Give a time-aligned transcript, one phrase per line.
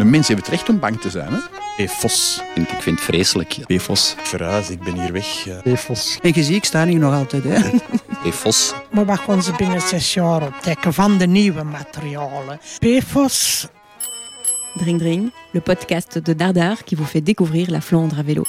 [0.00, 1.28] De mens heeft het recht om bang te zijn.
[1.32, 1.38] Hè?
[1.84, 2.42] PFOS.
[2.54, 3.58] Ik vind het vreselijk.
[3.66, 4.14] PFOS.
[4.18, 5.46] Verhuis, ik ben hier weg.
[5.62, 6.18] PFOS.
[6.22, 7.44] En je ziet, ik sta hier nog altijd.
[7.44, 7.70] Hè?
[8.30, 8.74] PFOS.
[8.90, 12.60] Maar wat gaan ze binnen zes jaar ontdekken van de nieuwe materialen?
[12.78, 13.66] PFOS.
[14.74, 18.44] Dring Dring, le podcast de Dardar qui vous fait découvrir la Flandre à vélo.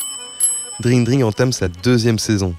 [0.82, 2.55] Dring Dring entame sa deuxième saison.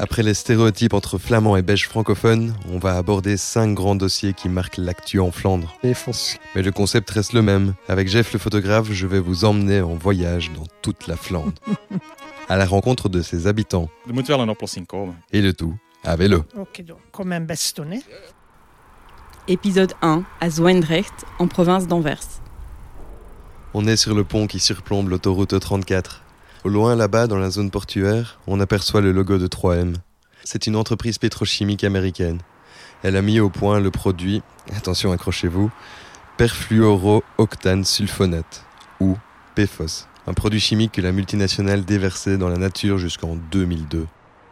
[0.00, 4.48] Après les stéréotypes entre flamands et belges francophones, on va aborder cinq grands dossiers qui
[4.48, 5.78] marquent l'actu en Flandre.
[5.84, 7.74] Mais le concept reste le même.
[7.88, 11.52] Avec Jeff le photographe, je vais vous emmener en voyage dans toute la Flandre.
[12.48, 13.88] à la rencontre de ses habitants.
[15.32, 16.44] Et le tout à vélo.
[19.46, 22.42] Épisode 1 à Zwijndrecht, en province d'Anvers.
[23.74, 26.24] On est sur le pont qui surplombe l'autoroute 34.
[26.62, 29.94] Au loin là-bas, dans la zone portuaire, on aperçoit le logo de 3M.
[30.44, 32.40] C'est une entreprise pétrochimique américaine.
[33.02, 34.42] Elle a mis au point le produit,
[34.76, 35.70] attention accrochez-vous,
[36.36, 38.66] perfluorooctane sulfonate,
[39.00, 39.16] ou
[39.54, 44.06] PFOS, un produit chimique que la multinationale déversait dans la nature jusqu'en 2002.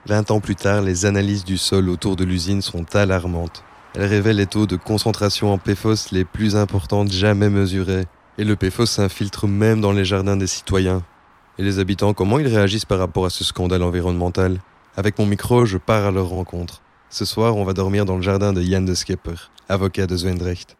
[0.06, 3.65] 20 ans plus tard, les analyses du sol autour de l'usine sont alarmantes.
[3.95, 8.06] Elles révèlent les taux de concentration en PFOS les plus importantes jamais mesurées.
[8.39, 11.03] Et le PFOS s'infiltre même dans les jardins des citoyens.
[11.61, 14.61] Et les habitants, comment ils réagissent par rapport à ce scandale environnemental?
[14.97, 16.83] Avec mon micro, je pars à leur rencontre.
[17.11, 20.77] Ce soir, on va dormir dans le jardin de Jan de Skepper, avocat de Zwijndrecht.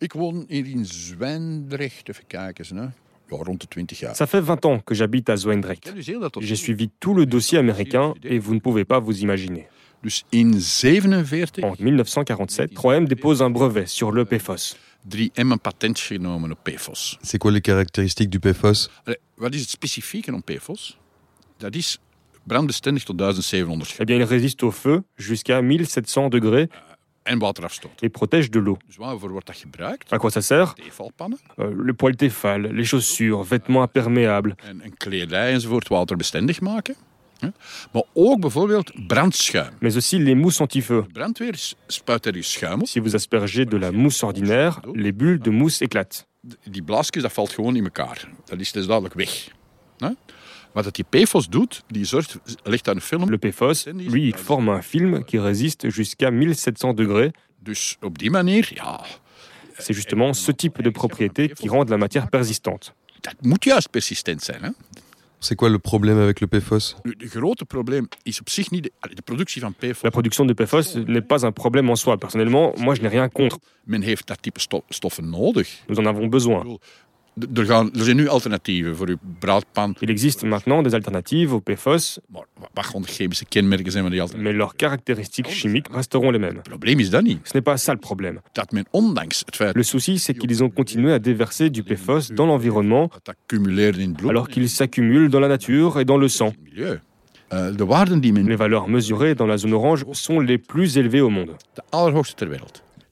[0.00, 2.08] Ik woon hier in Zwijndrecht.
[2.08, 2.76] Even kijken.
[2.76, 2.82] Hè.
[2.82, 4.16] Ja, rond de 20 jaar.
[4.16, 5.94] Ça fait 20 ans que j'habite à Zwijndrecht.
[6.40, 9.68] J'ai suivi tout le dossier américain et vous ne pouvez pas vous imaginer.
[10.02, 14.76] Dus in 47 En 1947, 3M dépose un brevet sur le PFOS.
[15.08, 17.18] 3M een patent genomen op PFOS.
[17.22, 20.98] C'est quoi les caractéristiques du PFOS Allee, wat is het specifieke aan PFOS?
[21.56, 21.98] Dat is
[22.44, 26.68] brandbestendig tot 1700 Eh bien, il résiste au feu jusqu'à 1700 degrés
[27.24, 28.02] en waterafstoot.
[28.02, 28.76] et protège de l'eau.
[28.86, 30.12] Dus waarvoor wordt dat gebruikt?
[30.12, 30.74] À quoi ça sert
[31.58, 34.54] Euh, Le poêle Tefal, les chaussures, vêtements imperméables.
[34.68, 36.94] en, en kledij enzovoort waterbestendig maken.
[37.42, 37.48] Hè.
[37.92, 39.72] Maar ook bijvoorbeeld brandschuim.
[39.80, 41.02] Mais aussi les mousses anti-feu.
[41.12, 42.86] Brandweer spuit er schuim op.
[42.86, 46.26] Si vous aspergez de la mousse ordinaire, les bulles de mousse éclatent.
[46.70, 48.28] Die blaasjes, dat valt gewoon in elkaar.
[48.44, 49.48] Dat is dus dadelijk weg.
[50.72, 53.30] Wat dat die PFOS doet, die zorgt, ligt aan een film.
[53.30, 57.30] Le PFOS, lui, il forme un film qui résiste jusqu'à 1700 degrés.
[57.58, 59.04] Dus op die manier, ja,
[59.78, 62.92] C'est justement ce type de propriété qui rend la matière persistante.
[63.20, 64.62] dat moet juist persistent zijn.
[64.62, 64.70] Hè?
[65.44, 69.22] C'est quoi le problème avec le PFOS Het grote probleem is op zich niet de,
[69.24, 70.02] productie van PFOS.
[70.02, 72.16] La production de PFOS n'est pas un problème en soi.
[72.16, 73.58] Personnellement, moi, je n'ai rien contre.
[73.84, 75.82] Men heeft dat type sto- stoffen nodig.
[75.86, 76.78] Nous en avons besoin.
[77.54, 79.96] Er, er zijn nu alternatieven voor uw braadpan.
[79.98, 82.46] Il existe maintenant des alternatives au PFOS, Maar
[83.04, 86.56] chemische kenmerken zijn die mais leurs caractéristiques chimiques resteront les mêmes.
[86.56, 87.40] Het probleem is dat niet.
[87.42, 88.40] Ce n'est pas ça le problème.
[88.52, 92.32] Dat men ondanks het feit Le souci, c'est qu'ils ont continué à déverser du PFOS
[92.34, 93.10] dans l'environnement
[94.28, 96.52] alors qu'il s'accumule dans la nature et dans le sang.
[96.70, 101.56] men Les valeurs mesurées dans la zone orange sont les plus élevées au monde.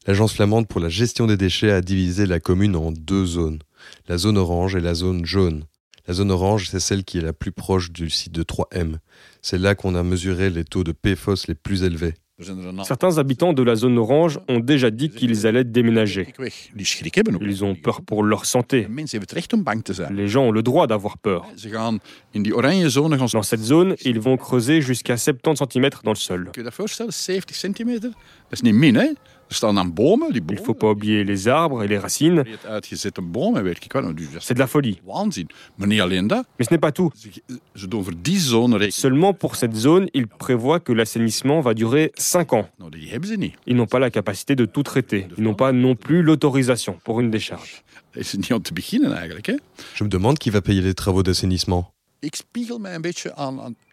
[0.06, 3.58] L'agence flamande pour la gestion des déchets a divisé la commune en deux zones,
[4.08, 5.64] la zone orange et la zone jaune.
[6.10, 8.96] La zone orange, c'est celle qui est la plus proche du site de 3M.
[9.42, 12.14] C'est là qu'on a mesuré les taux de PFOS les plus élevés.
[12.40, 16.34] Er er Certains habitants de la zone orange ont déjà dit qu'ils allaient déménager.
[17.40, 18.88] Ils ont peur pour leur santé.
[20.10, 21.46] Les gens ont le droit d'avoir peur.
[23.32, 26.50] Dans cette zone, ils vont creuser jusqu'à 70 cm dans le sol.
[29.50, 29.58] Kun je dat voorstellen?
[29.58, 29.58] 70 centimeter?
[29.58, 29.58] Dat is niet min, hè?
[29.58, 30.64] Staan dan bomen, die Il bomen...
[30.64, 32.44] faut pas oublier les arbres et les racines.
[34.38, 35.00] C'est de la folie.
[35.78, 37.10] Mais ce n'est pas tout.
[38.90, 42.68] Seulement pour cette zone, ils prévoient que l'assainissement va durer 5 ans.
[43.66, 45.26] Ils n'ont pas la capacité de tout traiter.
[45.36, 47.82] Ils n'ont pas non plus l'autorisation pour une décharge.
[48.14, 51.92] Je me demande qui va payer les travaux d'assainissement.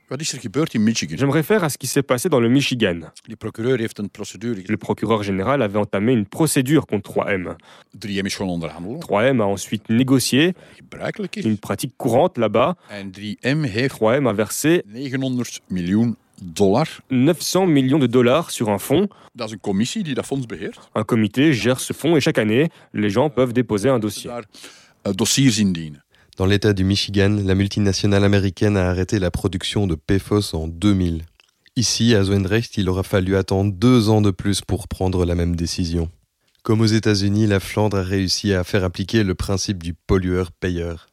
[0.07, 1.18] Wat is er gebeurd in Michigan?
[1.18, 3.12] J'aimerais faire à ce qui s'est passé dans le Michigan.
[3.28, 4.56] Die procureur heeft een procedure...
[4.66, 7.57] Le procureur général avait entamé une procédure contre 3M.
[8.00, 9.01] 3M is gewoon onderhandelen.
[9.01, 10.53] 3M a ensuite négocié
[11.43, 12.78] une pratique courante là-bas.
[12.90, 16.87] En 3M heeft 3M a versé 900 miljoen dollar.
[17.09, 19.09] 900 millions de dollars sur un fonds.
[20.96, 24.31] Un comité gère ce fonds et chaque année, les gens peuvent déposer un dossier.
[25.05, 26.02] eh, dossiers indienen.
[26.37, 31.23] Dans l'État du Michigan, la multinationale américaine a arrêté la production de PFOS en 2000.
[31.75, 35.55] Ici, à Zwijndrecht, il aura fallu attendre deux ans de plus pour prendre la même
[35.55, 36.11] décision.
[36.61, 41.07] Comme aux États-Unis, la Flandre a réussi à faire appliquer le principe du pollueur-payeur.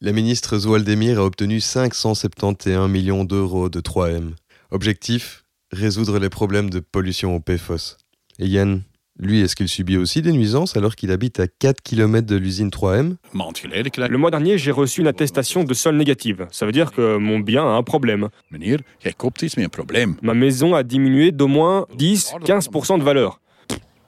[0.00, 4.34] La ministre Zoaldemir a obtenu 571 millions d'euros de 3M.
[4.70, 7.96] Objectif résoudre les problèmes de pollution au PFOS.
[8.38, 8.82] Et Yann,
[9.18, 12.70] Lui, est-ce qu'il subit aussi des nuisances alors qu'il habite à 4 km de l'usine
[12.70, 16.46] 3M Een maand geleden krijg Le mois dernier, j'ai reçu une attestation de sol négative.
[16.50, 18.30] Ça veut dire que mon bien a un problème.
[18.48, 20.16] Meneer, jij koopt iets met een probleem.
[20.22, 23.38] Ma maison a diminué d'au moins 10-15% de valeur.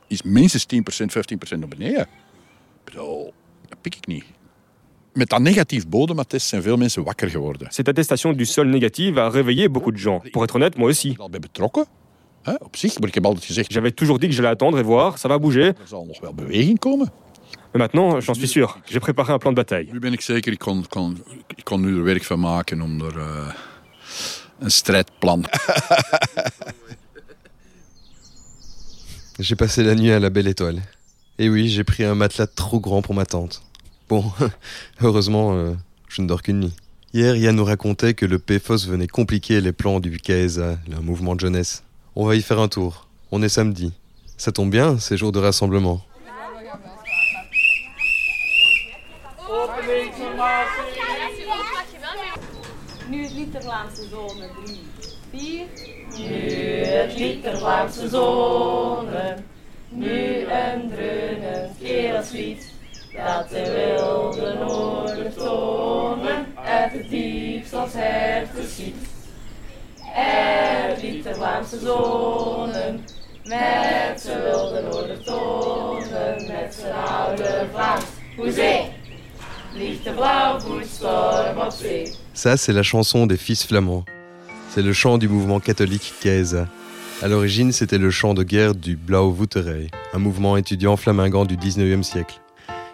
[0.08, 0.78] Is minstens 10%,
[1.10, 2.06] 15% naar beneden.
[2.94, 4.24] Dat pik ik niet.
[5.12, 7.66] Met dat negatief bodemattest zijn veel mensen wakker geworden.
[7.70, 10.22] Cette attestation du sol négative a réveillé beaucoup de gens.
[10.30, 11.08] Pour être honnête, moi aussi.
[11.08, 11.86] Ik ben al bij betrokken,
[12.44, 12.98] hè, op zich.
[12.98, 15.38] Maar ik heb altijd gezegd, J'avais toujours dit que j'allais attendre et voir, ça va
[15.38, 15.66] bouger.
[15.66, 17.12] er zal nog wel beweging komen.
[17.72, 18.78] Mais maintenant, j'en suis sûr.
[18.84, 19.88] J'ai préparé un plan de bataille.
[19.92, 21.24] Nu ben ik zeker, ik kon, kon,
[21.56, 23.54] ik kon nu er werk van maken om er eh,
[24.58, 25.44] een strijdplan
[29.38, 30.80] J'ai passé la nuit à la belle étoile.
[31.38, 33.62] Et oui, j'ai pris un matelas trop grand pour ma tente.
[34.08, 34.32] Bon,
[35.02, 35.74] heureusement, euh,
[36.08, 36.76] je ne dors qu'une nuit.
[37.12, 41.34] Hier, Yann nous racontait que le PFOS venait compliquer les plans du KSA, le mouvement
[41.34, 41.82] de jeunesse.
[42.16, 43.08] On va y faire un tour.
[43.32, 43.92] On est samedi.
[44.36, 46.00] Ça tombe bien, c'est jour de rassemblement.
[53.08, 54.80] Nu het Literlaamse zone 3,
[55.30, 55.66] 4.
[56.18, 59.36] Nu het Literlaamse zone.
[59.88, 62.72] Nu een dreunend kerelslied.
[63.16, 66.46] Dat de wilde noorden tonen.
[66.64, 69.13] Uit het diepst als herten ziet.
[82.32, 84.04] Ça, c'est la chanson des Fils flamands.
[84.70, 86.68] C'est le chant du mouvement catholique KSA.
[87.22, 92.02] À l'origine, c'était le chant de guerre du Blauwouterij, un mouvement étudiant flamingant du 19e
[92.02, 92.40] siècle.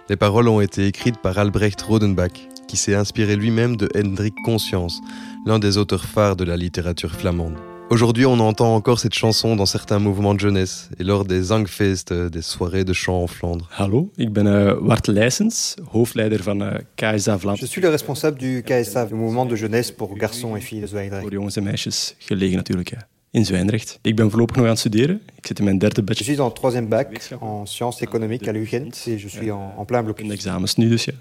[0.08, 2.32] Les paroles ont été écrites par Albrecht Rodenbach,
[2.70, 5.00] qui s'est inspiré lui-même de Hendrik Conscience,
[5.44, 7.56] l'un des auteurs phares de la littérature flamande.
[7.90, 12.12] Aujourd'hui, on entend encore cette chanson dans certains mouvements de jeunesse et lors des Zangfeest,
[12.12, 13.68] des soirées de chant en Flandre.
[13.76, 17.68] Hallo, ik ben eh, Wart Leijsens, hoofdleider van eh, KSA Je Vlaanderen.
[17.68, 21.22] suis le responsable du KSA, le mouvement de jeunesse pour garçons et filles de Zwijndrecht.
[21.22, 22.92] Voor jongens en meisjes, gelegen natuurlijk
[23.30, 23.98] in Zwijndrecht.
[24.02, 25.20] Ik ben voorlopig nog aan het studeren.
[25.36, 26.24] Ik zit in mijn derde Je bachelor.
[26.34, 30.02] suis en troisième bac en sciences économiques à l'UGent et je suis en, en plein
[30.04, 30.30] blocus.
[30.30, 31.12] examens nu dus, ja.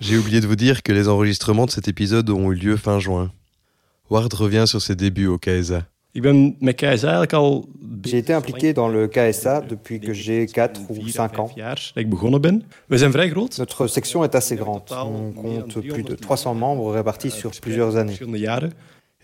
[0.00, 3.00] J'ai oublié de vous dire que les enregistrements de cet épisode ont eu lieu fin
[3.00, 3.30] juin.
[4.08, 5.86] Ward revient sur ses débuts au KSA.
[6.12, 7.68] Ik ben met KSA eigenlijk al...
[8.02, 11.52] J'ai été impliqué dans le KSA depuis que j'ai 4 ou 5 ans.
[11.54, 12.62] jaar dat ik begonnen ben.
[12.86, 13.56] We zijn vrij groot.
[13.56, 14.82] Notre section est assez grande.
[15.04, 18.14] On compte plus de 300 membres répartis sur plusieurs années.
[18.16, 18.72] Verschillende jaren.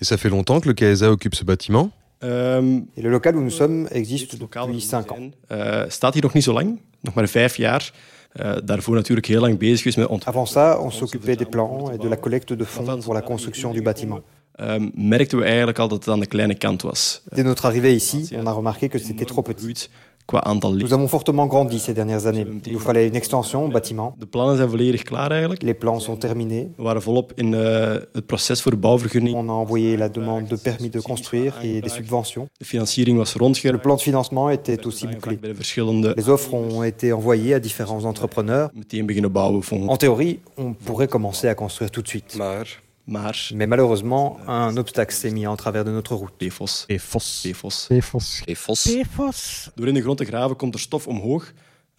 [0.00, 1.90] Et ça fait longtemps que le KSA occupe ce bâtiment
[2.22, 5.32] Ehm, Et le local où nous sommes existe depuis dat we 5 ans.
[5.48, 6.80] eh, staat hier nog niet zo lang.
[7.00, 7.92] Nog maar vijf jaar.
[8.32, 10.36] Eh, daarvoor natuurlijk heel lang bezig geweest met ontwerp.
[10.36, 13.72] Avant ça, on s'occupait des plans et de la collecte de fonds pour la construction
[13.72, 14.22] du bâtiment.
[14.54, 17.22] Ehm, merkten we eigenlijk al dat het aan de kleine kant was.
[17.34, 19.88] Dès notre arrivée ici, on a remarqué que c'était trop petit.
[20.26, 22.46] Groeit qua aantal Nous avons fortement grandi ces dernières années.
[22.66, 24.14] Il nous fallait une extension au bâtiment.
[24.18, 25.62] De plannen zijn volledig klaar eigenlijk.
[25.62, 26.68] Les plans sont terminés.
[26.76, 29.36] We waren volop in eh, het proces voor de bouwvergunning.
[29.36, 32.48] On a envoyé la demande de permis de construire et des subventions.
[32.58, 35.38] De financiering was Le plan de financement était aussi bouclé.
[36.16, 38.70] Les offres ont été envoyées à différents entrepreneurs.
[38.74, 39.60] Meteen beginnen bouwen.
[39.60, 39.88] Vond.
[39.88, 42.38] En théorie, on pourrait commencer à construire tout de suite.
[43.54, 46.32] Mais malheureusement, un obstacle s'est mis en travers de notre route.
[46.38, 46.86] PFOS.
[46.88, 47.42] PFOS.
[47.42, 47.86] PFOS.
[47.88, 48.42] PFOS.
[48.46, 48.84] PFOS.
[48.84, 49.70] PFOS.
[49.76, 51.52] Door in de grond te graven komt er stof omhoog.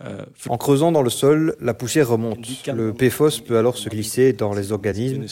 [0.04, 0.08] Eh,
[0.50, 2.40] En creusant dans le sol, la poussière remonte.
[2.76, 5.24] Le PFOS peut alors se glisser dans les organismes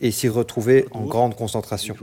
[0.00, 1.94] et s'y retrouver en grande concentration.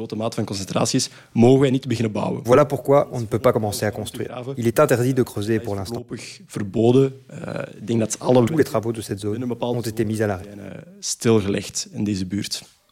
[2.45, 4.43] Voilà pourquoi on ne peut pas commencer à construire.
[4.57, 6.05] Il est interdit de creuser pour l'instant.
[6.09, 6.15] Eh,
[8.45, 10.47] Tous les travaux de cette zone ont été mis à l'arrêt.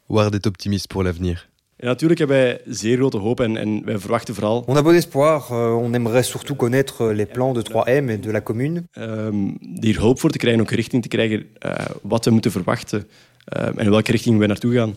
[0.07, 1.49] Ward est optimiste pour l'avenir.
[1.75, 4.93] En natuurlijk hebben wij zeer grote hoop en, en wij verwachten vooral On a bon
[4.95, 8.83] espoir, euh, on aimerait surtout connaître les plans de 3M et de la commune.
[8.91, 9.35] ehm,
[9.79, 13.07] hier hulp voor te krijgen, ook richting te krijgen eh, wat we moeten verwachten
[13.45, 14.93] eh, en in welke richting we naartoe gaan.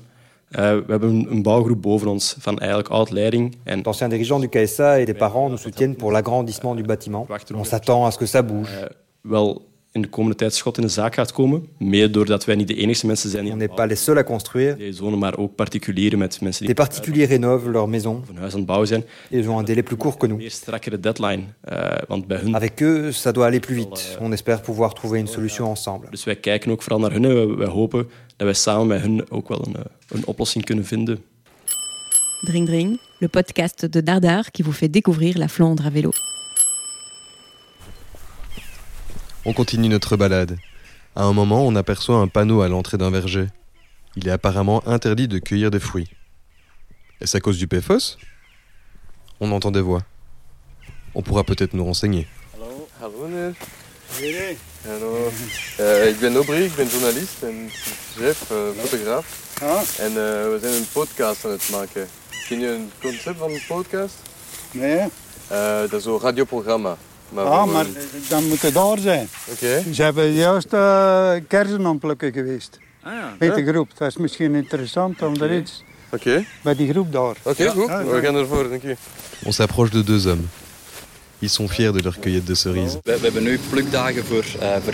[0.48, 3.56] Eh, we hebben een, een bouwgroep boven ons van eigenlijk oud-leiding.
[3.64, 7.26] En D'anciens dirigeants du KSA et des parents nous soutiennent pour l'agrandissement du bâtiment.
[7.54, 8.68] On s'attend à ce que ça bouge.
[8.80, 8.86] eh,
[9.20, 9.62] wel
[9.96, 11.68] in de komende tijd schot in de zaak gaat komen.
[11.78, 14.24] Mede doordat wij niet de enigste mensen zijn die On n'est pas les seuls à
[14.24, 14.76] construire.
[14.76, 18.24] deze zone, maar ook particulieren met mensen die Des particuliers rénovent leur maison.
[18.28, 19.00] een huis aan het bouwen zijn.
[19.02, 20.38] et Ils ont un délai plus court que nous.
[20.38, 22.54] Meer strakkere deadline, eh, want bij hun...
[22.54, 24.16] Avec eux, ça doit aller plus vite.
[24.20, 26.10] On espère pouvoir trouver une solution ensemble.
[26.10, 27.24] Dus wij kijken ook vooral naar hun.
[27.24, 30.64] en Wij, wij hopen dat wij samen met hun ook wel een, eh, een oplossing
[30.64, 31.18] kunnen vinden.
[32.44, 36.10] Dring Dring, le podcast de Dardar qui vous fait découvrir la Flandre à vélo.
[39.48, 40.58] On continue notre balade.
[41.14, 43.46] À un moment, on aperçoit un panneau à l'entrée d'un verger.
[44.16, 46.10] Il est apparemment interdit de cueillir des fruits.
[47.20, 48.18] Est-ce à cause du PFOS
[49.38, 50.02] On entend des voix.
[51.14, 52.26] On pourra peut-être nous renseigner.
[53.00, 54.56] Hallo meneer.
[54.84, 55.30] Hallo.
[55.78, 57.70] Eh, ik ben Aubry, ik ben journalist en
[58.18, 59.98] chef, eh, fotograaf.
[59.98, 62.08] En eh, we zijn een podcast aan het maken.
[62.48, 64.14] Ken je een concept van een podcast?
[64.72, 65.08] Nee.
[65.88, 66.96] Dat is zo'n radioprogramma.
[67.28, 67.86] Maar Ah, maar
[68.28, 69.28] dan moet het daar zijn.
[69.50, 69.82] Oké.
[69.92, 72.78] Ze hebben juist uh, kersen aan het plukken geweest.
[73.02, 73.34] Ah ja.
[73.38, 73.90] Met de groep.
[73.96, 76.44] Dat is misschien interessant om er iets Oké.
[76.62, 77.36] bij die groep daar.
[77.42, 77.86] Oké, goed.
[77.88, 78.96] Ja, We gaan ervoor, dank u.
[79.44, 80.46] On s'approche de deux hommes.
[81.46, 82.98] Ils sont fiers de leur cueillette de cerises.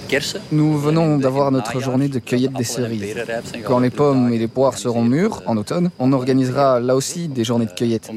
[0.06, 0.42] Kersen.
[0.52, 3.16] Nous venons d'avoir notre journée de cueillette des cerises.
[3.64, 7.42] Quand les pommes et les poires seront mûres, en automne, on organisera là aussi des
[7.42, 8.10] journées de cueillette.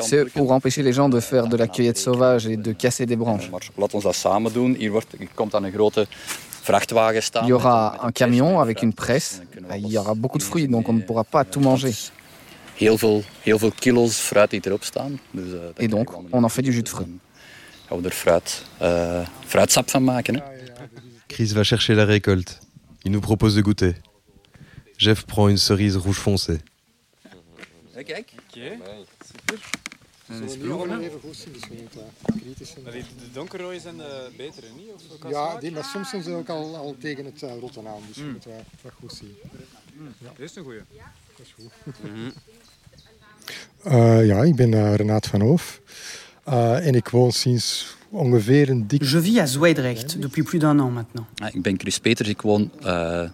[0.00, 3.16] C'est pour empêcher les gens de faire de la cueillette sauvage et de casser des
[3.16, 3.50] branches.
[7.42, 9.42] Il y aura un camion avec une presse.
[9.76, 11.92] Il y aura beaucoup de fruits, donc on ne pourra pas tout manger.
[12.74, 15.20] Heel veel, heel veel kilo's fruit die erop staan.
[15.30, 17.10] Dus, uh, Et donc, on en fait du jus de fruits.
[17.86, 20.34] gaan we er fruit, uh, fruitsap van maken.
[20.34, 20.42] Hè?
[21.26, 22.58] Chris va chercher la récolte.
[23.02, 23.94] Il nous propose de goûter.
[24.96, 26.60] Jeff prend une cerise rouge foncé.
[27.94, 28.32] Ja, kijk.
[30.28, 31.60] Even goed zien, de
[33.80, 34.86] zijn de betere, niet?
[35.22, 35.60] Ja, smaak?
[35.60, 38.38] die, maar soms zijn ze ook al, al tegen het rotten aan, dus we Mm.
[38.44, 39.36] wel, goed zien.
[40.18, 40.32] Ja.
[40.36, 40.80] Dit is een goeie.
[41.36, 41.72] Dat is goed.
[43.86, 45.80] Uh, ja, ik ben uh, Renaat van Hoof
[46.48, 49.02] uh, en ik woon sinds ongeveer een dik...
[49.02, 51.54] Je vis à Zwijndrecht depuis plus d'un an maintenant.
[51.54, 53.28] Ik ben Chris Peters, ik woon, uh,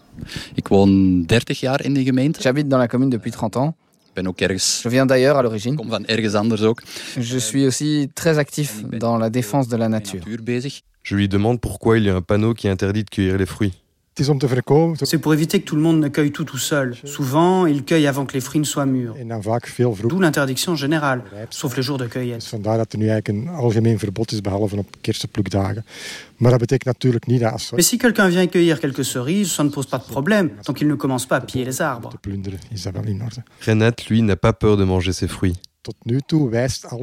[0.55, 2.41] ik woon 30 jaar in de gemeente.
[2.41, 3.75] J'habite dans la commune depuis 30 ans.
[4.09, 4.81] Ik ben ook ergens...
[4.83, 5.73] Je viens d'ailleurs à l'origine.
[5.73, 6.83] Ik kom van ergens anders ook.
[7.21, 10.19] Je suis aussi très actif dans la défense de la nature.
[10.19, 10.81] Natuur bezig.
[11.03, 13.73] Je lui demande pourquoi il y a un panneau qui interdit de cueillir les fruits.
[15.05, 16.95] C'est pour éviter que tout le monde ne cueille tout tout seul.
[17.05, 19.15] Souvent, ils cueillent avant que les fruits ne soient mûrs.
[20.09, 22.43] D'où l'interdiction générale, sauf les jours de cueillette.
[27.41, 27.77] Er.
[27.77, 30.89] Mais si quelqu'un vient cueillir quelques cerises, ça ne pose pas de problème, tant qu'il
[30.89, 32.11] ne commence pas à piller les arbres.
[33.67, 35.57] Renat, lui, n'a pas peur de manger ses fruits.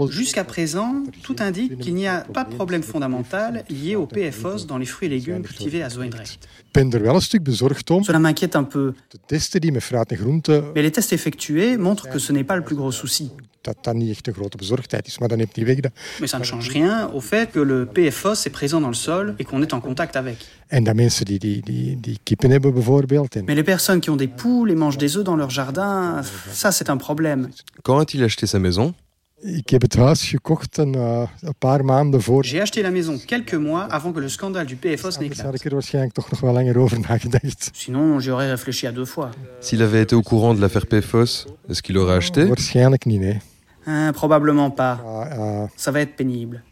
[0.10, 4.78] Jusqu'à présent, tout indique qu'il n'y a pas de problème fondamental lié au PFOS dans
[4.78, 6.48] les fruits et légumes cultivés à Zwijndrecht.
[6.74, 8.04] Ben er.
[8.04, 8.94] Cela m'inquiète un peu.
[9.32, 13.32] Mais les tests effectués montrent que ce n'est pas le plus gros souci.
[13.66, 15.92] Dat dat niet echt een grote bezorgdheid is, maar dat neemt niet weg dat...
[16.20, 19.34] Mais ça ne change rien au fait que le PFOS est présent dans le sol
[19.38, 20.38] et qu'on est en contact avec.
[20.68, 23.36] En dat mensen die, die, die, die kippen hebben bijvoorbeeld...
[23.36, 23.44] En...
[23.46, 26.72] Mais les personnes qui ont des poules et mangent des œufs dans leur jardin, ça
[26.72, 27.50] c'est un problème.
[27.82, 28.94] Quand a-t-il acheté sa maison
[29.42, 32.46] Ik heb het huis gekocht een, uh, een paar maanden voor.
[32.46, 35.56] J'ai acheté la maison quelques mois avant que le scandale du PFOS Anders had n'éclate.
[35.56, 37.70] ik er waarschijnlijk toch nog wel langer over nagedacht.
[37.74, 39.30] Sinon, j'y aurais réfléchi à deux fois.
[39.60, 43.42] S'il avait été au courant de l'affaire PFOS, est-ce qu'il aurait acheté Waarschijnlijk niet, nee.
[43.86, 45.00] Hein, probablement pas.
[45.04, 46.64] Uh, uh, Ça va être pénible.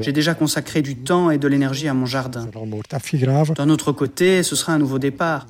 [0.00, 2.46] J'ai déjà consacré du temps et de l'énergie à mon jardin.
[3.56, 5.46] D'un autre côté, ce sera un nouveau départ.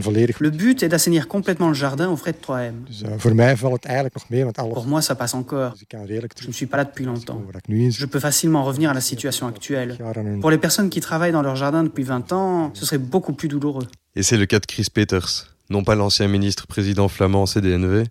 [0.00, 0.34] Volledig...
[0.38, 2.72] Le but est d'assainir complètement le jardin aux frais de 3M.
[2.86, 4.72] Dus uh, voor mij valt het eigenlijk nog mee, want alles...
[4.72, 5.74] Pour moi, ça passe encore.
[5.90, 7.40] Je ne suis pas là depuis longtemps.
[7.68, 9.96] Je peux facilement revenir à la situation actuelle.
[10.40, 13.48] Pour les personnes qui travaillent dans leur jardin depuis 20 ans, ce serait beaucoup plus
[13.48, 13.86] douloureux.
[14.14, 18.04] Et c'est le cas de Chris Peters, non pas l'ancien ministre président flamand CDNV,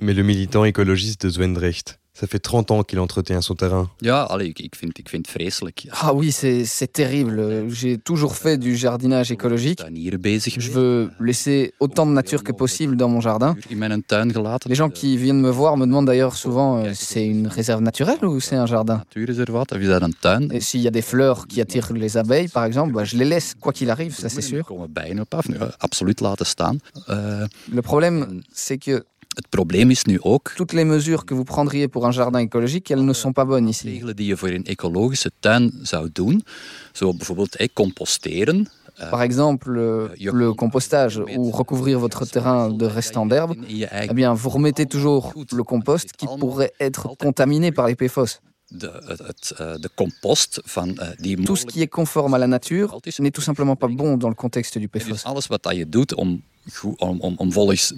[0.00, 2.00] mais le militant écologiste de Zwijndrecht.
[2.22, 3.90] Ça fait 30 ans qu'il entretient son terrain.
[4.00, 5.82] Ja, allee, ik, ik, vind, ik vind het vreselijk.
[5.90, 7.68] Ah oui, c'est terrible.
[7.68, 9.82] J'ai toujours fait du jardinage écologique.
[10.56, 13.56] Je veux laisser autant de nature que possible dans mon jardin.
[13.68, 18.24] Les gens qui viennent me voir me demandent d'ailleurs souvent euh, c'est une réserve naturelle
[18.24, 19.02] ou c'est un jardin?
[19.16, 23.24] Et s'il y a des fleurs qui attirent les abeilles, par exemple, bah, je les
[23.24, 24.64] laisse, quoi qu'il arrive, ça c'est sûr.
[24.70, 25.10] Eh.
[25.10, 25.14] Eh,
[27.72, 30.52] Le problème, c'est que het probleem is nu ook...
[30.56, 33.68] toutes les mesures que vous prendriez pour un jardin écologique, elles ne sont pas bonnes
[33.68, 33.88] ici.
[33.90, 36.44] regelen die je voor een ecologische tuin zou doen,
[36.92, 38.68] zo bijvoorbeeld eh, composteren.
[38.96, 44.34] eh, Par exemple, euh, le compostage ou recouvrir votre terrain de restants d'herbe, eh bien,
[44.36, 48.40] vous remettez toujours le compost qui pourrait être contaminé par les PFOS.
[48.74, 48.90] de,
[49.26, 52.98] het, eh, de compost van eh, die Tout ce qui est conforme à la nature
[53.18, 55.24] n'est tout simplement pas bon dans le contexte du Dus PFOS.
[55.24, 56.42] alles wat dat je doet om,
[56.96, 57.92] om, om, om volgens,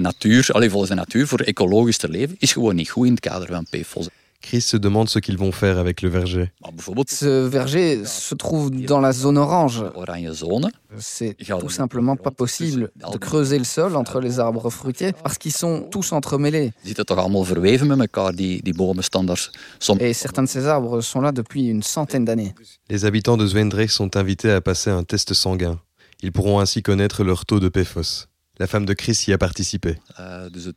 [0.00, 3.20] natuur, allee, volgens de natuur voor ecologisch te leven, is gewoon niet goed in het
[3.20, 4.08] kader van PFOS.
[4.40, 6.52] Chris se demande ce qu'ils vont faire avec le verger.
[7.08, 9.80] Ce verger se trouve dans la zone orange.
[9.80, 10.70] de oranje zone.
[10.98, 15.56] C'est tout simplement pas possible de creuser le sol entre les arbres fruitiers parce qu'ils
[15.56, 16.70] sont tous entremêlés.
[16.82, 20.00] Die zitten toch allemaal verweven met elkaar, die, die bomen staan daar soms.
[20.00, 22.54] Et certains de ces arbres sont là depuis une centaine d'années.
[22.88, 25.80] Les habitants de Zwijndrecht sont invités à passer un test sanguin.
[26.22, 28.28] Ils pourront ainsi connaître leur taux de PFOS.
[28.58, 29.98] La femme de Chris y a participé.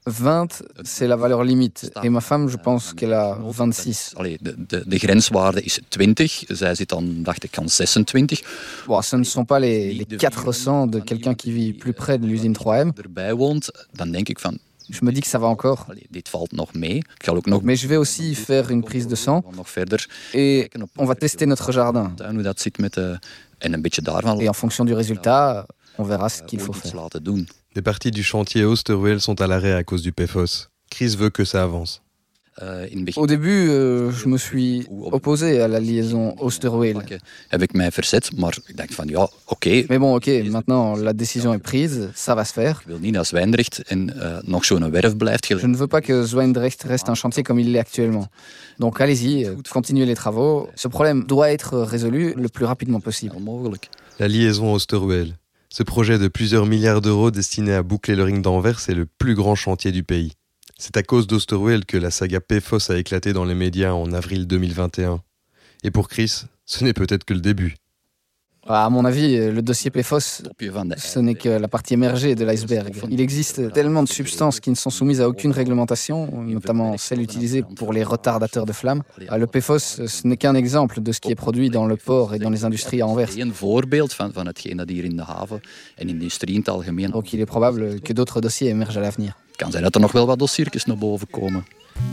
[0.05, 1.91] 20, c'est la valeur limite.
[2.03, 4.15] Et ma femme, je pense qu'elle a 26.
[4.17, 6.43] Allee, de, de, de grenswaarde is 20.
[6.47, 8.41] Zij zit dan, dacht ik, aan 26.
[8.85, 12.25] Bon, ce ne sont pas les, les 400 de quelqu'un qui vit plus près de
[12.25, 12.91] l'usine 3M.
[12.97, 14.59] erbij woont, dan denk ik van...
[14.89, 15.85] Je me dis que ça va encore.
[17.27, 17.61] Ook nog...
[17.61, 19.43] Mais je vais aussi faire une prise de sang.
[20.33, 22.15] Et on va tester notre jardin.
[24.01, 24.39] daarvan...
[24.39, 25.67] Et en fonction du résultat,
[25.97, 27.09] on verra ce qu'il faut faire.
[27.75, 30.69] Des parties du chantier Oosterweel sont à l'arrêt à cause du PFOS.
[30.89, 32.01] Chris veut que ça avance.
[32.59, 37.01] Begin Au début, euh, je me suis opposé à la liaison Oosterweel.
[37.47, 39.83] heb ik mij verzet, maar ik dacht van ja, oké.
[39.87, 42.81] Mais bon, ok, maintenant la décision est prise, ça va se faire.
[42.87, 42.95] Eh.
[45.57, 48.27] Je ne veux pas que Zwijndrecht reste un chantier comme il l'est actuellement.
[48.79, 50.69] Donc allez-y, euh, continuez les travaux.
[50.75, 53.35] Ce problème doit être résolu le plus rapidement possible.
[54.17, 55.35] La liaison Oosterweel.
[55.71, 59.35] Ce projet de plusieurs milliards d'euros destiné à boucler le ring d'Anvers est le plus
[59.35, 60.33] grand chantier du pays.
[60.79, 64.47] C'est à cause d'Oosterweel que la saga PFOS a éclaté dans les médias en avril
[64.47, 65.21] 2021.
[65.83, 67.75] Et pour Chris, ce n'est peut-être que le début.
[68.71, 70.43] À mon avis, le dossier PFOS,
[70.97, 72.93] ce n'est que la partie émergée de l'iceberg.
[73.09, 77.63] Il existe tellement de substances qui ne sont soumises à aucune réglementation, notamment celles utilisées
[77.63, 79.01] pour les retardateurs de flammes.
[79.27, 82.35] Ah, Le PFOS, ce n'est qu'un exemple de ce qui est produit dans le port
[82.35, 83.29] et dans les industries à Anvers.
[87.11, 89.35] Donc il est probable que d'autres dossiers émergent à l'avenir.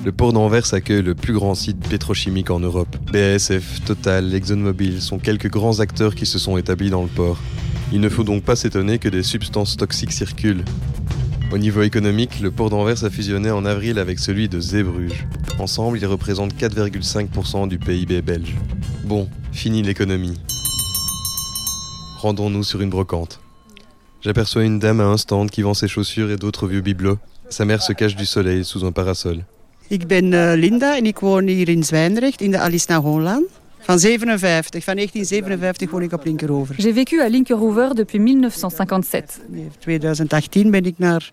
[0.05, 2.97] Le port d'Anvers accueille le plus grand site pétrochimique en Europe.
[3.13, 7.39] BASF, Total, ExxonMobil sont quelques grands acteurs qui se sont établis dans le port.
[7.93, 10.65] Il ne faut donc pas s'étonner que des substances toxiques circulent.
[11.53, 15.25] Au niveau économique, le port d'Anvers a fusionné en avril avec celui de Zeebrugge.
[15.61, 18.57] Ensemble, ils représentent 4,5% du PIB belge.
[19.05, 20.35] Bon, fini l'économie.
[22.19, 23.39] Rendons-nous sur une brocante.
[24.21, 27.19] J'aperçois une dame à un stand qui vend ses chaussures et d'autres vieux bibelots.
[27.49, 29.45] Sa mère se cache du soleil sous un parasol.
[29.89, 33.45] Ik ben eh, Linda en ik woon hier in Zwijndrecht, in de Alice naar Holland.
[33.79, 36.75] Van 57, van 1957 woon ik op Linkeroever.
[36.79, 39.43] J'ai vécu à Linkeroever depuis 1957.
[39.53, 41.31] In 2018 ben ik naar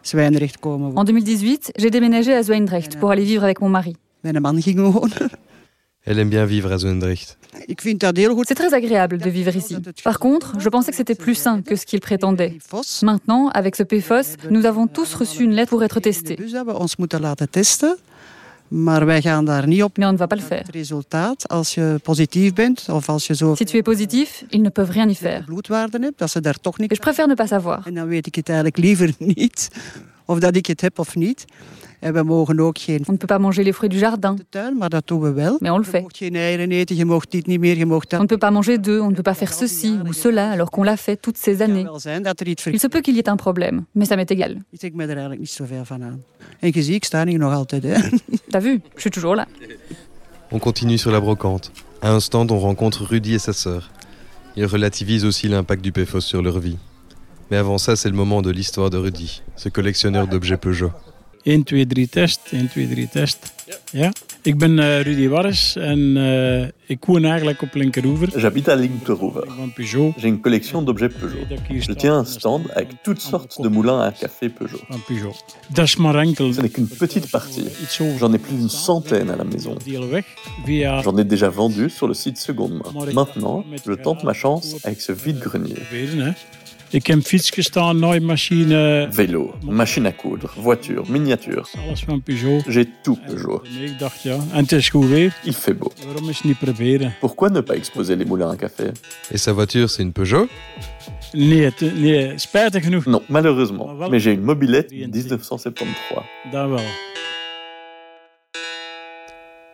[0.00, 0.96] Zwijndrecht komen.
[0.96, 3.94] En 2018, j'ai déménagé à Zwijndrecht pour aller vivre avec mon mari.
[4.20, 5.30] Mijn man ging wonen.
[6.06, 6.76] Elle aime bien vivre à
[8.34, 8.44] goed.
[8.46, 9.76] C'est très agréable de vivre ici.
[10.02, 12.58] Par contre, je pensais que c'était plus sain que ce qu'il prétendait.
[13.02, 16.36] Maintenant, avec ce PFOS, nous avons tous reçu une lettre pour être testés.
[18.70, 20.64] Mais on ne va pas le faire.
[23.56, 25.46] Si tu es positif, ils ne peuvent rien y faire.
[25.48, 27.88] Et je préfère ne pas savoir.
[30.26, 31.44] Of dat ik het heb of niet.
[32.04, 34.36] En we mogen ook geen On ne peut pas manger les fruits du jardin.
[34.50, 35.56] tuin, maar dat doen we wel.
[35.60, 36.00] Mais on le Je fait.
[36.02, 38.50] mocht geen eieren eten, je mocht dit niet meer, je mocht On ne peut pas
[38.52, 41.38] manger d'œufs, on ne peut pas faire ceci ou cela alors qu'on l'a fait toutes
[41.38, 41.86] ces années.
[42.04, 44.62] er Il se peut qu'il y ait un problème, mais ça m'est égal.
[44.72, 44.82] is.
[44.82, 46.22] Ik me er eigenlijk niet zoveel van aan.
[46.60, 47.82] En je ziet, ik sta hier nog altijd.
[47.82, 47.94] Hè.
[48.50, 49.46] T'as vu, je suis toujours là.
[50.50, 51.70] On continue sur la brocante.
[52.00, 53.90] À un stand, on rencontre Rudy et sa sœur.
[54.56, 56.76] Ils relativisent aussi l'impact du PFOS sur leur vie.
[57.50, 60.90] Mais avant ça, c'est le moment de l'histoire de Rudy, ce collectionneur d'objets Peugeot.
[61.44, 62.40] 1, 2, 3 test.
[62.50, 63.52] 1, 2, 3 test.
[63.92, 64.12] Ja.
[64.42, 68.28] Ik ben eh, Rudy Warres en eh, ik woon eigenlijk op Linkeroever.
[68.40, 69.44] J'habite à Linkeroever.
[69.76, 71.46] J'ai une collection d'objets Peugeot.
[71.68, 74.80] Je tiens un stand avec toutes sortes de moulins à café Peugeot.
[75.06, 75.44] Peugeot.
[75.68, 76.52] Dat is maar enkel.
[76.52, 77.66] Ce n'est qu'une petite partie.
[78.18, 79.78] J'en ai plus d'une centaine à la maison.
[81.02, 83.12] J'en ai déjà vendu sur le site seconde main.
[83.12, 85.76] Maintenant, je tente ma chance avec ce vide-grenier.
[86.94, 91.64] Ik heb fietsjes staan, naaimachine, Vélo, machine à coudre, voiture, miniature.
[91.86, 92.62] alles van Peugeot.
[92.68, 93.62] J'ai tout Peugeot.
[93.78, 95.36] Nee, ik dacht ja, en het is goed weer.
[95.44, 95.92] Il fait beau.
[96.06, 97.14] Waarom is het niet proberen?
[97.20, 98.92] Pourquoi ne pas exposer les moulins à café?
[99.30, 100.48] Et sa voiture, c'est une Peugeot?
[101.32, 103.04] Nee, het- nee, spijtig genoeg.
[103.04, 104.08] Non, malheureusement.
[104.10, 106.22] Mais j'ai une mobilette 1973.
[106.52, 106.80] Dat wel.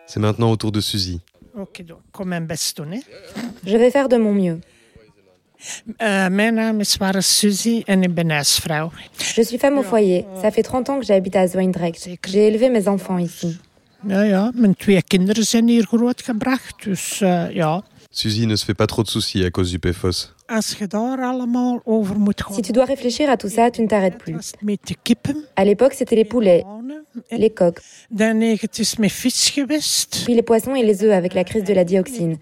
[0.05, 1.19] C'est maintenant au tour de Suzy.
[2.75, 2.91] Doen.
[2.91, 2.99] Hè.
[3.63, 4.59] Je vais faire de mon mieux.
[6.29, 8.91] Mijn naam is Ware Suzy en ik ben huisvrouw.
[9.17, 10.23] Je suis femme au foyer.
[10.41, 12.07] Ça fait 30 ans que j'habite à Zwijndrecht.
[12.21, 13.57] J'ai élevé mes enfants ici.
[14.07, 16.83] Ja, ja, mijn twee kinderen zijn hier grootgebracht.
[16.83, 17.19] Dus
[17.53, 20.33] ja, Suzy ne se fait pas trop de soucis à cause du PFOS.
[20.51, 23.81] als je daar allemaal over moet gaan Si tu dois réfléchir à tout ça, tu
[23.81, 24.51] ne t'arrêtes plus.
[25.53, 26.63] À l'époque, c'était les poulets,
[27.31, 27.53] les
[29.53, 30.21] geweest.
[30.25, 32.37] puis les poissons et les œufs avec la crise de la dioxine.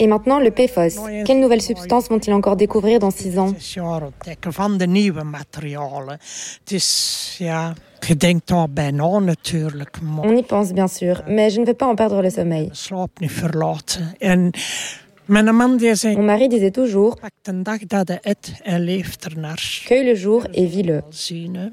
[0.00, 1.24] Et maintenant, le PFOS.
[1.24, 3.54] Quelle nouvelle substance vont-ils encore découvrir dans 6 ans?
[10.24, 12.70] On y pense bien sûr, mais je ne veux pas en perdre le sommeil.
[15.32, 17.16] Mon mari disait toujours
[19.86, 21.00] Cueille le jour et vis-le.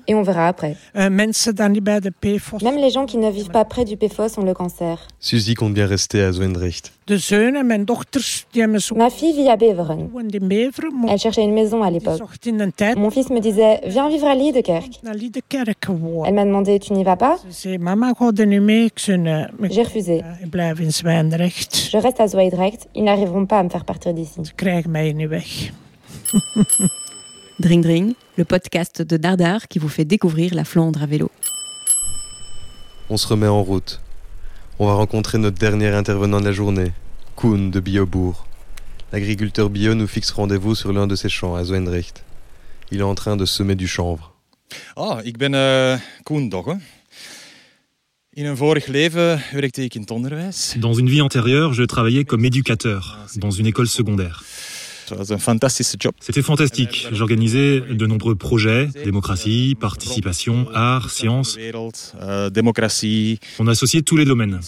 [0.08, 0.78] Et on verra après.
[0.95, 1.34] Même
[2.78, 5.06] les gens qui ne vivent pas près du PFOS ont le cancer.
[5.19, 6.93] Suzy compte bien rester à Zwijndrecht.
[8.95, 10.10] Ma fille vit à Beveren.
[11.10, 12.22] Elle cherchait une maison à l'époque.
[12.95, 15.02] Mon fils me disait Viens vivre à Liedekerk.
[15.04, 17.38] Elle m'a demandé Tu n'y vas pas?
[17.50, 17.78] J'ai
[19.84, 20.22] refusé.
[20.54, 22.88] Je reste à Zwijndrecht.
[22.93, 24.40] Ils n'arriveront pas à me faire partir d'ici.
[27.60, 31.32] Dring Dring, le podcast de Dardar qui vous fait découvrir la Flandre à vélo.
[33.10, 34.02] On se remet en route.
[34.78, 36.92] On va rencontrer notre dernier intervenant de la journée,
[37.36, 38.46] Koen de Biobourg.
[39.12, 42.24] L'agriculteur bio nous fixe rendez-vous sur l'un de ses champs à Zwijndrecht.
[42.92, 44.36] Il est en train de semer du chanvre.
[44.96, 46.52] Ah, ik ben uh, Koen.
[46.52, 48.19] In een vorig leven werkte ik in het onderwijs.
[50.78, 54.44] Dans une vie antérieure, je travaillais comme éducateur dans une école secondaire.
[56.22, 57.08] C'était fantastique.
[57.12, 61.58] J'organisais de nombreux projets, démocratie, participation, art, sciences.
[63.60, 64.62] On associait tous les domaines.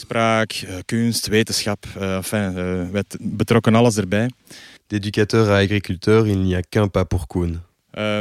[4.89, 7.61] D'éducateur à agriculteur, il n'y a qu'un pas pour Koen.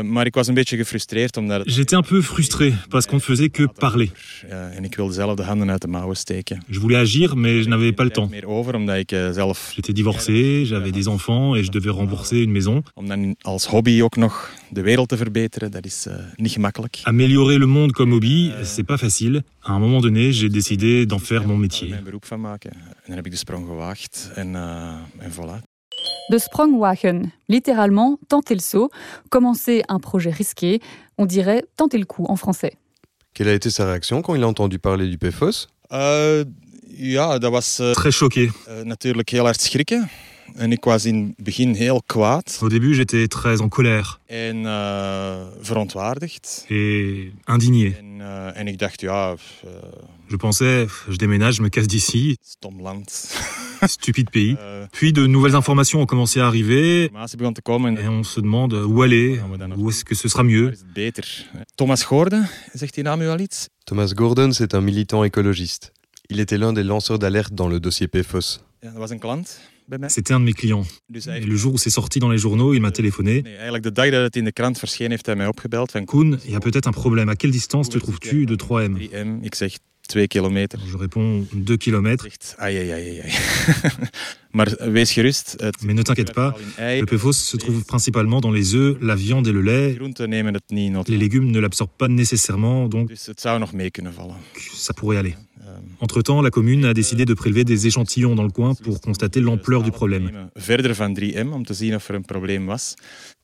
[0.02, 1.62] Maar ik was een beetje gefrustreerd omdat...
[1.70, 4.10] J'étais un peu frustré parce qu'on ne faisait que parler.
[4.48, 6.62] En ik wilde zelf de handen uit de mouwen steken.
[6.66, 8.30] Je voulais agir, mais je n'avais pas le temps.
[8.30, 9.72] meer over omdat ik zelf...
[9.74, 12.84] J'étais divorcé, j'avais des enfants et je devais rembourser une maison.
[12.94, 16.06] Om dan als hobby ook nog de wereld te verbeteren, dat is
[16.36, 17.00] niet gemakkelijk.
[17.02, 19.42] Améliorer le monde comme hobby, c'est pas facile.
[19.62, 21.94] À un moment donné, j'ai décidé d'en faire mon métier.
[26.30, 28.90] De Sprongwagen, littéralement tenter le saut,
[29.30, 30.80] commencer un projet risqué,
[31.18, 32.74] on dirait tenter le coup en français.
[33.34, 36.44] Quelle a été sa réaction quand il a entendu parler du PFOS uh,
[36.98, 38.50] Ja, dat was uh, très choqué.
[38.68, 38.84] Uh,
[42.06, 42.42] kwaad.
[42.60, 44.20] Au début, j'étais très en colère.
[44.30, 44.64] Uh,
[45.62, 46.66] verontwaardigd.
[46.70, 47.96] Et indigné.
[48.00, 49.34] En, uh, en ik dacht, ja...
[49.64, 49.70] Uh,
[50.30, 52.36] je pensais, je déménage, je me casse d'ici.
[53.86, 54.56] Stupide pays.
[54.92, 57.04] Puis de nouvelles informations ont commencé à arriver.
[57.04, 57.10] Et
[58.08, 59.40] on se demande où aller,
[59.76, 60.72] où est-ce que ce sera mieux.
[61.76, 63.68] Thomas Gordon, zegt die naam u al iets?
[63.86, 65.92] Thomas Gordon, c'est un militant écologiste.
[66.28, 68.60] Il était l'un des lanceurs d'alerte dans le dossier PFOS.
[70.08, 70.84] C'était un de mes clients.
[71.12, 73.42] Et le jour où c'est sorti dans les journaux, il m'a téléphoné.
[76.06, 77.28] Koen, il y a peut-être un problème.
[77.28, 79.42] À quelle distance te trouves-tu de 3M
[80.86, 82.26] Je réponds 2 km.
[85.82, 89.52] Mais ne t'inquiète pas, le PFOS se trouve principalement dans les œufs, la viande et
[89.52, 89.96] le lait.
[91.08, 93.10] Les légumes ne l'absorbent pas nécessairement, donc
[94.74, 95.36] ça pourrait aller.
[96.00, 99.82] Entre-temps, la commune a décidé de prélever des échantillons dans le coin pour constater l'ampleur
[99.84, 100.48] du problème.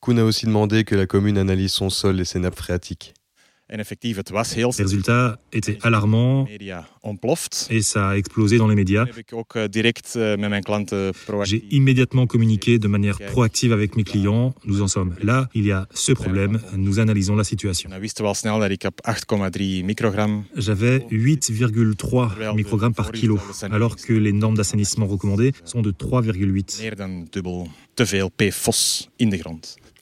[0.03, 3.15] Kuhn a aussi demandé que la commune analyse son sol et ses nappes phréatiques.
[3.69, 3.83] Les
[4.85, 6.47] résultats étaient alarmants
[7.71, 9.07] et ça a explosé dans les médias.
[11.43, 14.55] J'ai immédiatement communiqué de manière proactive avec mes clients.
[14.65, 17.91] Nous en sommes là, il y a ce problème, nous analysons la situation.
[17.91, 18.07] J'avais
[20.99, 23.41] 8,3 microgrammes par kilo,
[23.73, 26.83] alors que les normes d'assainissement recommandées sont de 3,8.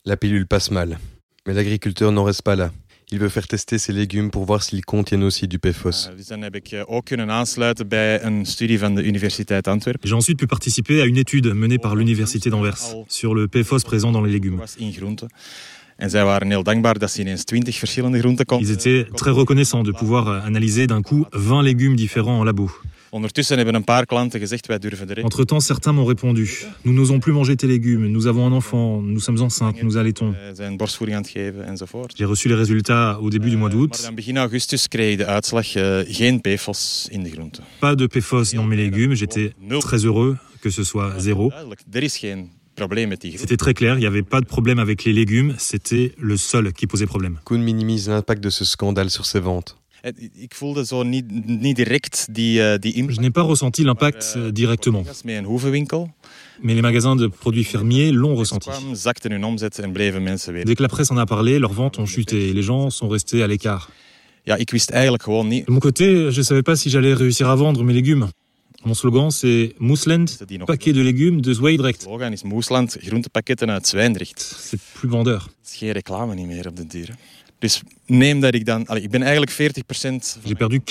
[0.05, 0.99] La pilule passe mal,
[1.47, 2.71] mais l'agriculteur n'en reste pas là.
[3.15, 6.11] Il veut faire tester ses légumes pour voir s'ils contiennent aussi du PFOS.
[10.03, 14.11] J'ai ensuite pu participer à une étude menée par l'Université d'Anvers sur le PFOS présent
[14.11, 14.61] dans les légumes.
[18.61, 22.69] Ils étaient très reconnaissants de pouvoir analyser d'un coup 20 légumes différents en labo.
[25.25, 26.65] Entre-temps, certains m'ont répondu.
[26.85, 30.35] Nous n'osons plus manger tes légumes, nous avons un enfant, nous sommes enceintes, nous allaitons.
[32.17, 34.11] J'ai reçu les résultats au début du mois d'août.
[37.81, 41.53] Pas de PFOS dans mes légumes, j'étais très heureux que ce soit zéro.
[43.39, 46.73] C'était très clair, il n'y avait pas de problème avec les légumes, c'était le sol
[46.73, 47.39] qui posait problème.
[47.45, 49.77] Kuhn minimise l'impact de ce scandale sur ses ventes.
[53.11, 55.03] Je n'ai pas ressenti l'impact directement.
[56.63, 58.69] Mais les magasins de produits fermiers l'ont ressenti.
[60.65, 63.09] Dès que la presse en a parlé, leurs ventes ont chuté et les gens sont
[63.09, 63.91] restés à l'écart.
[64.47, 68.29] De mon côté, je ne savais pas si j'allais réussir à vendre mes légumes.
[68.85, 70.29] Mon slogan, c'est Moesland,
[70.67, 72.07] paquet de légumes de Zwijndrecht.
[74.43, 75.49] C'est plus vendeur.
[77.65, 78.81] Dus neem dat ik dan...
[78.97, 79.55] ik ben eigenlijk 40%...
[80.45, 80.85] J'ai perdu 40%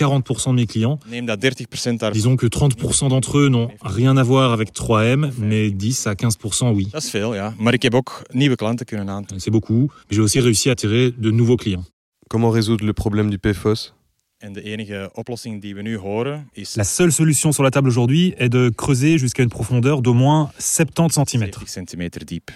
[0.44, 1.06] de mes clients.
[1.10, 1.46] Neem dat
[1.90, 2.12] 30% daar...
[2.12, 6.74] Disons que 30% d'entre eux n'ont rien à voir avec 3M, mais 10 à 15%
[6.74, 6.88] oui.
[6.92, 7.54] Dat is veel, ja.
[7.58, 9.40] Maar ik heb ook nieuwe klanten kunnen aantrekken.
[9.40, 11.86] C'est beaucoup, mais j'ai aussi réussi à attirer de nouveaux clients.
[12.28, 13.94] Comment résoudre le problème du PFOS
[14.38, 16.76] En de enige oplossing die we nu horen is...
[16.76, 20.52] La seule solution sur la table aujourd'hui est de creuser jusqu'à une profondeur d'au moins
[20.58, 21.52] 70 cm.
[21.52, 22.52] 70 cm diep.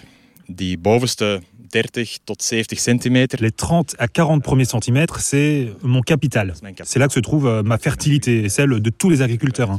[0.46, 3.26] Die bovenste 30 tot 70 cm.
[3.40, 6.54] Les 30 à 40 premiers centimètres, c'est mon capital.
[6.84, 9.78] C'est là que se trouve euh, ma fertilité et celle de tous les agriculteurs.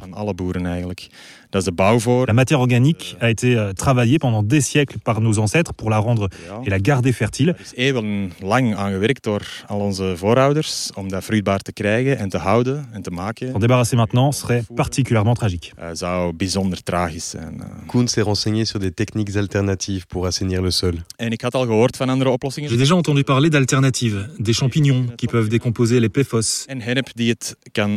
[1.52, 5.98] La matière organique a été euh, travaillée pendant des siècles par nos ancêtres pour la
[5.98, 6.30] rendre
[6.64, 7.50] et la garder fertile.
[7.50, 12.30] Er is eeuwenlang aan gewerkt door al onze voorouders om dat vruchtbaar te krijgen en
[12.30, 13.50] te houden en te maken.
[13.52, 15.72] S'en débarrasser maintenant serait particulièrement tragique.
[15.80, 17.54] Uh, zou bijzonder tragisch zijn.
[17.58, 17.66] Uh.
[17.86, 20.94] Koen s'est renseigné sur des techniques alternatives pour assainir le sol.
[21.16, 22.70] En ik had al gehoord van andere oplossingen.
[22.70, 26.66] J'ai déjà entendu parler d'alternatives, des champignons qui peuvent décomposer les PFOS.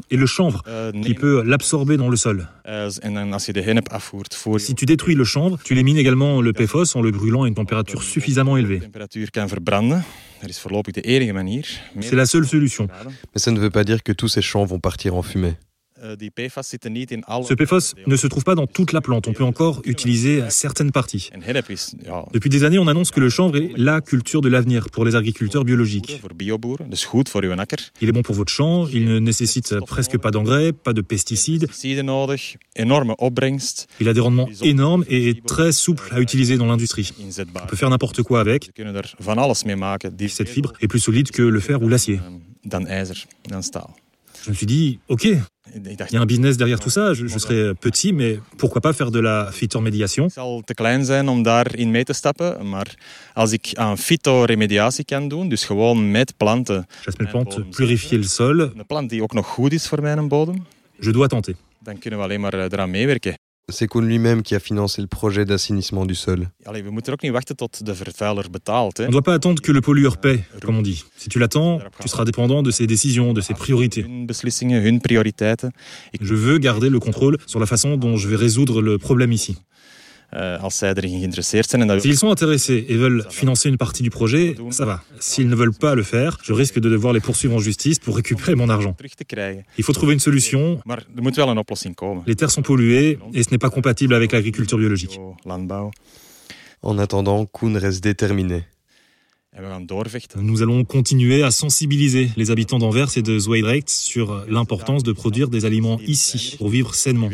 [0.09, 2.49] Et le chanvre uh, qui peut l'absorber dans le sol.
[4.59, 7.55] Si tu détruis le chanvre, tu élimines également le PFOS en le brûlant à une
[7.55, 8.81] température suffisamment élevée.
[12.01, 12.89] C'est la seule solution.
[13.35, 15.55] Mais ça ne veut pas dire que tous ces champs vont partir en fumée.
[16.03, 19.29] Ce PFOS ne se trouve pas dans toute la plante.
[19.29, 21.31] On peut encore utiliser certaines parties.
[22.33, 25.15] Depuis des années, on annonce que le chanvre est la culture de l'avenir pour les
[25.15, 26.21] agriculteurs biologiques.
[28.01, 31.69] Il est bon pour votre champ, il ne nécessite presque pas d'engrais, pas de pesticides.
[34.01, 37.11] Il a des rendements énormes et est très souple à utiliser dans l'industrie.
[37.21, 38.71] On peut faire n'importe quoi avec.
[40.29, 42.21] Cette fibre est plus solide que le fer ou l'acier.
[44.45, 47.15] Je me suis dit, ok, il y a un business derrière tout ça.
[47.15, 51.05] Je, je serai petit, mais pourquoi pas faire de la phytoremediation Het zal te klein
[51.05, 52.95] zijn om daarin mee te stappen, maar
[53.35, 56.87] als ik aan fytoremediatie kan doen, dus gewoon met planten.
[57.31, 58.61] Plantes, purifier le sol.
[58.61, 60.67] Een plant die ook nog goed is voor mijn bodem.
[61.01, 61.55] Je dois tenter.
[61.79, 63.35] Dan kunnen we alleen maar eraan meewerken.
[63.68, 66.51] C'est Koen lui-même qui a financé le projet d'assainissement du sol.
[66.66, 66.81] On ne
[69.11, 71.05] doit pas attendre que le pollueur paie, comme on dit.
[71.16, 74.05] Si tu l'attends, tu seras dépendant de ses décisions, de ses priorités.
[76.20, 79.57] Je veux garder le contrôle sur la façon dont je vais résoudre le problème ici.
[80.35, 82.01] Uh, als zij erin geïnteresseerd zijn en dat...
[82.03, 85.03] S'ils sont intéressés et veulent financer une partie du projet, ça va.
[85.18, 88.16] S'ils ne veulent pas le faire, je risque de devoir les poursuivre en justice pour
[88.16, 88.97] récupérer mon argent.
[89.77, 90.81] Il faut trouver une solution.
[90.88, 90.97] Er.
[92.27, 95.21] Les terres sont polluées et ce n'est pas compatible avec l'agriculture biologique.
[96.83, 98.55] En attendant, Koen reste déterminé.
[98.55, 98.71] En we gaan doorvechten.
[100.37, 105.49] Nous allons continuer à sensibiliser les habitants d'Anvers et de Zwijndrecht sur l'importance de produire
[105.49, 107.29] des aliments ici pour vivre sainement.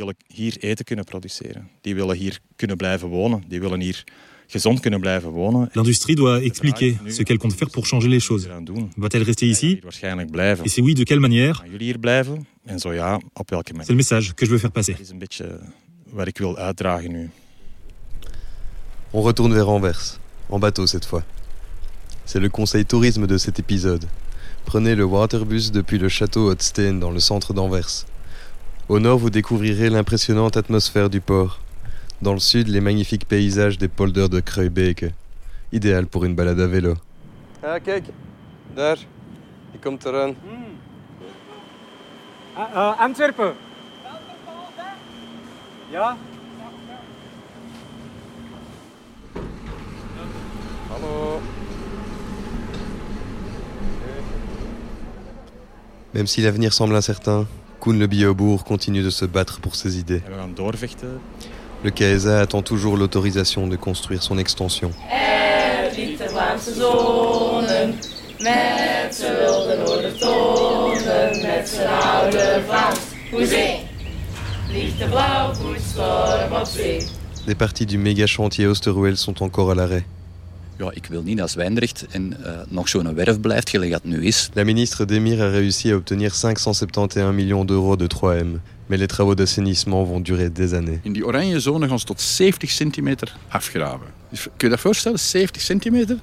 [5.75, 8.49] L'industrie doit expliquer ce qu'elle compte faire pour changer les choses.
[8.97, 9.81] Va-t-elle rester ici.
[10.65, 11.65] Et si oui, de quelle manière?
[12.67, 12.89] C'est
[13.91, 14.97] le message que je veux faire passer.
[17.09, 17.31] Nu.
[19.13, 20.19] On retourne vers Anvers,
[20.51, 21.25] en bateau cette fois.
[22.29, 24.05] C'est le conseil tourisme de cet épisode.
[24.67, 28.05] Prenez le waterbus depuis le château Hotstein dans le centre d'Anvers.
[28.91, 31.59] Au nord, vous découvrirez l'impressionnante atmosphère du port.
[32.21, 35.07] Dans le sud, les magnifiques paysages des polders de Kruibeke.
[35.73, 36.97] Idéal pour une balade à vélo.
[37.63, 38.05] Ah, kijk.
[38.77, 38.99] Daar.
[39.73, 40.37] Die komt eraan.
[42.59, 43.55] Uh, Antwerpen.
[45.91, 46.17] Ja?
[50.91, 51.41] Hallo.
[56.15, 57.47] Même si l'avenir semble incertain,
[57.81, 60.23] Koen le Biobourg continue de se battre pour ses idées.
[61.85, 64.91] Le KSA attend toujours l'autorisation de construire son extension.
[77.47, 80.05] Des parties du méga chantier Oosterweel sont encore à l'arrêt.
[80.79, 84.25] Ja, ik wil niet naar Zwijndrecht en uh, nog zo'n werf blijft gelijk dat nu
[84.25, 84.51] is.
[84.53, 88.61] La ministre Demir a réussi à obtenir 571 millions d'euros de 3M.
[88.87, 90.99] Mais les travaux d'assainissement vont durer des années.
[91.03, 94.07] In die oranje zone gaan ze tot 70 centimeter afgraven.
[94.29, 96.19] Dus kun je dat voorstellen, 70 centimeter?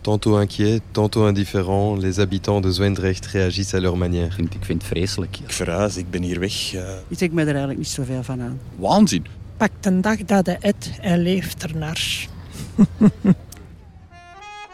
[0.00, 4.42] Tantôt inquiets, tantôt indifférents, les habitants de Zwijndrecht réagissent à leur manière.
[4.42, 5.38] Ik vind het vreselijk.
[5.38, 6.74] Ik verhuis, ik ben hier weg.
[6.74, 6.80] Uh...
[7.08, 8.60] Ik trek me er eigenlijk niet zoveel van aan.
[8.76, 9.26] Waanzin.
[9.56, 12.28] Pak de dag dat hij eet en leeft ernaar.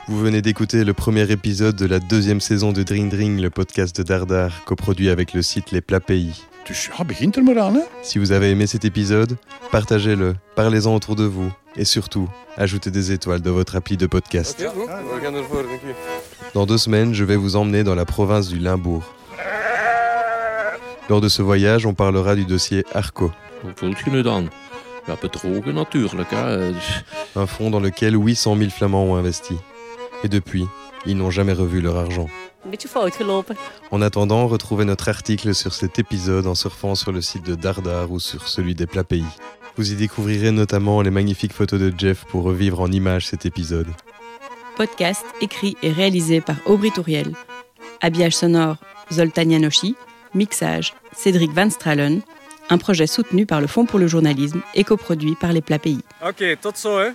[0.09, 3.97] Vous venez d'écouter le premier épisode de la deuxième saison de Dring Dring, le podcast
[3.97, 6.43] de Dardar, coproduit avec le site Les Plats Pays.
[6.69, 7.81] Er?
[8.03, 9.37] Si vous avez aimé cet épisode,
[9.71, 14.65] partagez-le, parlez-en autour de vous, Et surtout, ajoutez des étoiles dans votre appli de podcast.
[16.55, 19.15] Dans deux semaines, je vais vous emmener dans la province du Limbourg.
[21.09, 23.31] Lors de ce voyage, on parlera du dossier Arco.
[27.37, 29.55] Un fonds dans lequel 800 000 Flamands ont investi.
[30.25, 30.67] Et depuis,
[31.07, 32.29] ils n'ont jamais revu leur argent.
[33.91, 38.13] En attendant, retrouvez notre article sur cet épisode en surfant sur le site de Dardar
[38.13, 39.25] ou sur celui des plats pays.
[39.77, 43.89] Vous y découvrirez notamment les magnifiques photos de Jeff pour revivre en images cet épisode.
[44.77, 47.33] Podcast écrit et réalisé par Aubry Touriel.
[48.01, 48.77] Habillage sonore
[49.13, 49.97] Zoltan Janoshi.
[50.35, 52.23] Mixage Cédric Van Stralen.
[52.71, 56.01] Un projet soutenu par le Fonds pour le journalisme et coproduit par les plats pays.
[56.27, 57.13] Ok, tot zo hè.